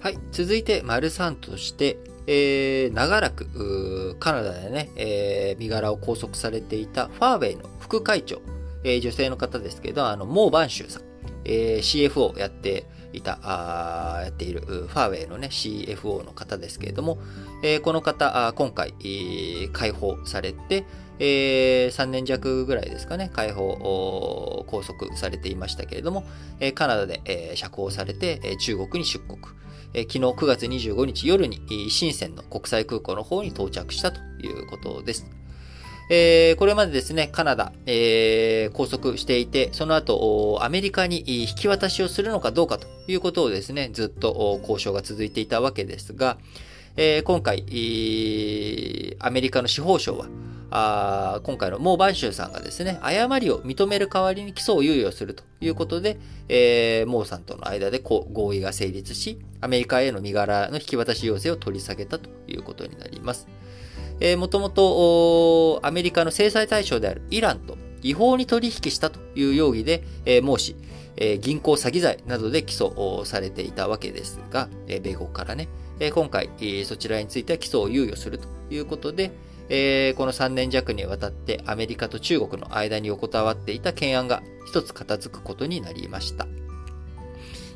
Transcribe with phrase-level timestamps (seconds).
[0.00, 0.18] はい。
[0.30, 1.98] 続いて、丸3として、
[2.28, 8.40] えー、長らく、カナダでね、えー、身柄を拘束されていたファーウェイの副会長、
[8.84, 11.02] えー、女性の方ですけど、あの、モー・バンシューさん、
[11.44, 17.18] えー、CFO をやっていた、あやっているファーウェイのね、CFO の方ですけれども、
[17.64, 18.94] えー、この方、今回、
[19.72, 20.84] 解放されて、
[21.18, 26.24] えー、3年弱ぐらいですかね、解放、拘束されていましたけれども、
[26.60, 29.38] えー、カナダで、えー、釈放されて、えー、中国に出国。
[29.94, 31.60] え、昨日9月25日夜に
[31.90, 35.26] 深センの国際空港の方に到着したということです。
[36.10, 46.38] えー、これまでですね、カナダ、えー、拘束していて、その後、アメリカに引き渡しをするのかどうかということをですね、ずっと交渉が続いていたわけですが、
[46.96, 47.60] えー、今回、
[49.20, 50.26] アメリカの司法省は、
[50.70, 56.18] あ今回のモー・バンシューさんがですね、誤りを認める代わりに起訴を猶予するということで、
[56.48, 63.48] えー、モーさんとの間で合意が成立し、アメリカへの身柄の引き渡し要請を取り下げたということになります。
[64.20, 70.76] えー、もともと、アメリカの制裁対象であるイランと違法に取引したという容疑で、えー、孟氏、
[71.16, 75.68] えー、銀行詐欺罪などで起訴されていたわけですが、えー、米国からね、
[76.00, 79.32] えー、今回、えー、そちらについては起訴を猶予するということで、
[79.68, 86.46] えー、この3年弱にわたってアメリカと中国の間に横たわっていた懸案が一つ片付くことになりました。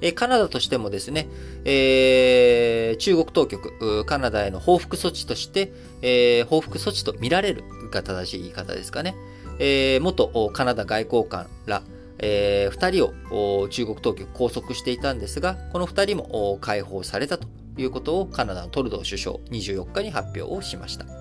[0.00, 1.28] えー、カナダとしてもですね、
[1.64, 5.72] えー、中国当局、カナダへの報復措置として、
[6.02, 9.16] えー、報復措置と見られるが正しい言い方ですかね。
[9.58, 11.82] えー、元カナダ外交官ら、
[12.18, 21.17] えー、2人を中国当局拘束していたんですが、この2人も解放されたということをカナダのトルドー首相24日に発表をしました。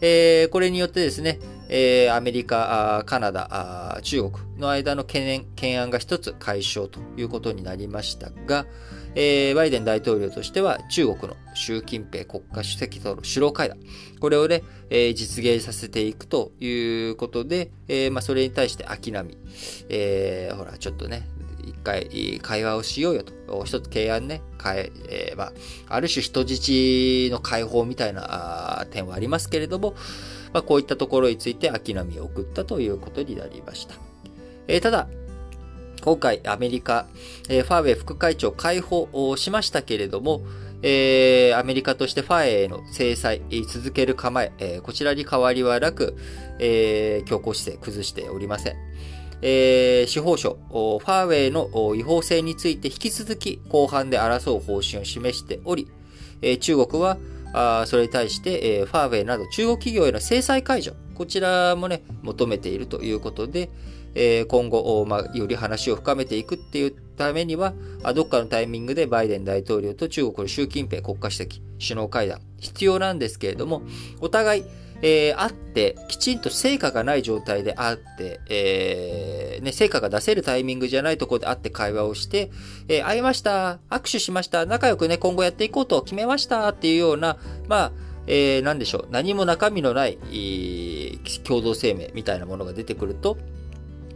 [0.00, 8.66] えー、これによってですね、えー、アメリカ、カナダ、中国の間の懸念、懸案が一つ解消ということになりましたが、
[9.14, 13.78] えー、バイデン大統領としては中国の習近平国家主席との首脳会談、
[14.20, 19.38] これをね、えー、実現させていくということで、えー、まあ、それに対して秋並み、
[19.88, 21.26] えー、ほら、ちょっとね、
[21.68, 23.64] 一回会話をしようよと。
[23.64, 24.42] 一つ提案ね、
[25.08, 25.52] えー、ま
[25.88, 29.94] あ、る種人質の解放みたいな点はありますけれども、
[30.52, 33.94] まあ、こういったところについて秋波を送ったということになりました。
[34.66, 35.08] えー、ただ、
[36.02, 37.06] 今回アメリカ、
[37.48, 40.42] えー、ファーウェイ副会長解放をしましたけれども、
[40.82, 46.16] えー、アメリカとしてファーウェイへの制裁、続ける構え、えー、こちらに変わりはなく、
[46.60, 48.76] え、強硬姿勢崩しておりません。
[49.42, 55.88] えー、司法省、ファーウェイの違法性について引き続き後半で争う方針を示しており、
[56.42, 57.18] えー、中国は
[57.52, 63.70] あそれに対して、えー、ファーウェイなど中国企業への制裁解除、こちらもね、求めているということで、
[64.14, 67.74] えー、今後、まあ、より話を深めていくっていうためには、
[68.14, 73.82] どっかのタイミングでバイデン大統領と中国の習近平国家主席首脳会談必要なんですけれども、
[74.20, 74.64] お互い、
[75.00, 82.50] えー、あって、きちんと成果がない状態であって、えー、ね、成果が出せるタイミングじゃないところで会って会話をして、
[82.88, 87.38] えー、会いました、握手しました、仲良くね、今後やっていこうと決めましたっていうような、
[87.68, 87.92] まあ、
[88.26, 93.38] えー、なんでしょう、何も中身のない、えー、共同声明みたいなものが出てくると、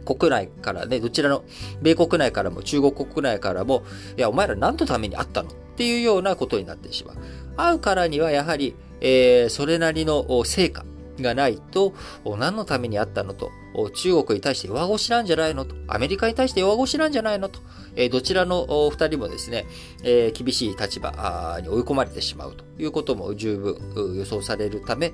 [0.05, 1.45] 国内からね、どちらの、
[1.81, 3.83] 米国内からも中国国内からも、
[4.17, 5.49] いや、お前ら何のために会ったの？
[5.49, 7.15] っていうようなことになってしまう。
[7.55, 10.85] 会うからにはやはり、えー、それなりの成果
[11.19, 11.93] がないと、
[12.25, 13.51] 何のためにあったのと、
[13.93, 17.59] 中国に対して弱腰なんじゃないのと、アメリカに対して弱腰なんじゃないのと、
[17.95, 19.65] え、どちらの二人もですね、
[20.03, 25.13] え、厳しい立場に追い込まれてしまうということも十分予想されるため、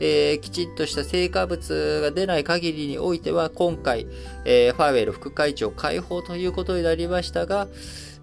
[0.00, 4.06] え、きちんとした成果物が出ない限りにおいては、今回、
[4.44, 7.68] え、ファーウェイル副会長解放ということになりましたが、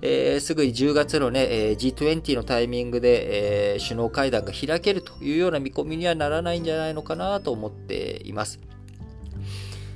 [0.02, 8.60] えー、すぐに10月のね、えー、G20 のタイミングで、えー、首脳会談が開けるというような見込みにはならないんじゃないのかなと思っています。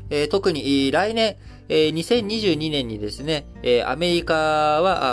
[0.10, 1.36] え、特に来年、
[1.68, 5.04] えー、2022年にですね、え、アメリカは、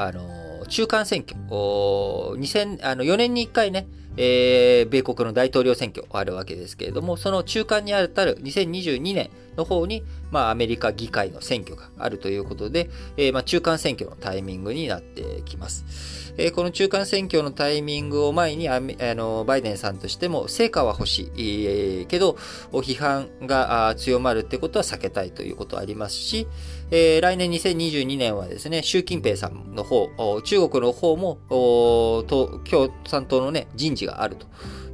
[0.00, 3.86] あ、あの、中間選挙、2000あの4年に1回ね、
[4.16, 16.32] えー、米国の大統領選挙あるわけですけれども、その中間にあたる2022年の方に、まあ、アメリカ議会の選挙があるということで、えー、まあ、中間選挙のタイミングになってきます。
[16.38, 22.36] えー、この中間選挙のタイミングを前にあの、バイデンさんとしても、成果は欲しい、えー、けど、
[22.72, 26.46] 批判が強まるってことは避けたいということはありますし、
[26.90, 30.08] えー、来年2022年はですね、習近平さんの方、
[30.42, 34.46] 中国の方も、共産党のね、人事があると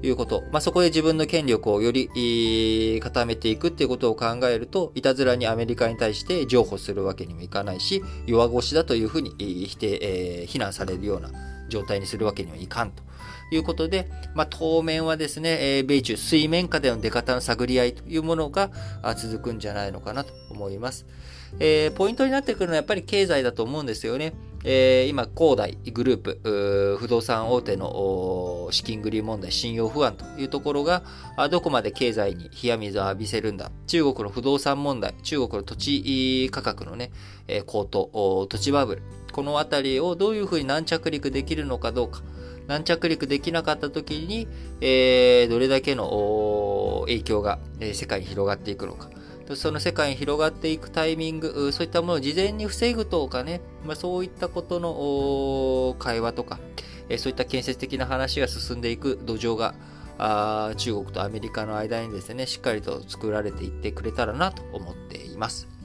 [0.03, 0.43] いうこと。
[0.53, 9.31] まあ、そこで自分の権力をより固めていくっていうことを考えると、いたずらにアメリカに対して譲歩するわけにもいかないし、弱腰だというふうに
[9.67, 9.99] 否定、
[10.43, 11.31] え、非難されるような
[11.69, 13.03] 状態にするわけにはいかんと。
[13.51, 18.71] いうことで、まあ、当面はですね、え米中水面下での出方の探り合いというものが
[19.17, 21.07] 続くんじゃないのかなと思います。
[21.61, 24.35] えー、ポイントになってくるのはやっぱり経済だと思うんですよね。
[24.65, 31.03] えー、今、恒大グループ、不動産大手の資金繰り問題、信用不安というところが、
[31.51, 33.71] どこまで経済に冷や水を浴びせるんだ。
[33.87, 37.13] 中国の不動産問題、中国の土地価格のね、
[37.67, 39.03] 高騰、土地バブル。
[39.33, 42.23] このあたりをどういうふうに軟着陸できるのかどうか。
[42.67, 44.47] 軟着陸できなかった時に、
[44.81, 47.59] えー、どれだけの影響が、
[47.93, 49.09] 世界に広がっていくのか。
[49.55, 56.59] その世界に広がっていくタイミング、そういったものを事前に防ぐとかね、まあ、そういったことの会話とか、
[57.17, 59.75] そういった建設的な話が進んでいく土壌が、
[60.19, 65.78] あ中国とアメリカの間にですね、しっかりと作られていってくれたらなと思っています。